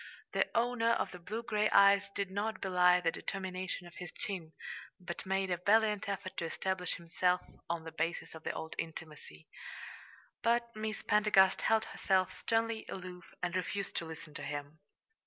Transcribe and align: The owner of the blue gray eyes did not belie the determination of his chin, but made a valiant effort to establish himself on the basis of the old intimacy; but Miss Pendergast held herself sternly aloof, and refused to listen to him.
The 0.33 0.47
owner 0.55 0.93
of 0.93 1.11
the 1.11 1.19
blue 1.19 1.43
gray 1.43 1.69
eyes 1.69 2.09
did 2.15 2.31
not 2.31 2.59
belie 2.59 3.01
the 3.01 3.11
determination 3.11 3.85
of 3.85 3.93
his 3.97 4.11
chin, 4.11 4.53
but 4.99 5.27
made 5.27 5.51
a 5.51 5.57
valiant 5.57 6.09
effort 6.09 6.35
to 6.37 6.45
establish 6.45 6.95
himself 6.95 7.41
on 7.69 7.83
the 7.83 7.91
basis 7.91 8.33
of 8.33 8.41
the 8.43 8.51
old 8.51 8.73
intimacy; 8.79 9.47
but 10.41 10.75
Miss 10.75 11.03
Pendergast 11.03 11.61
held 11.61 11.85
herself 11.85 12.33
sternly 12.33 12.83
aloof, 12.89 13.25
and 13.43 13.55
refused 13.55 13.95
to 13.97 14.05
listen 14.05 14.33
to 14.33 14.41
him. 14.43 14.79